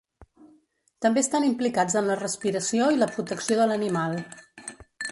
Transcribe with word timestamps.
També 1.05 1.21
estan 1.25 1.45
implicats 1.49 1.99
en 2.01 2.09
la 2.13 2.17
respiració 2.23 2.91
i 2.97 3.01
la 3.05 3.13
protecció 3.17 3.61
de 3.63 3.71
l'animal. 3.73 4.23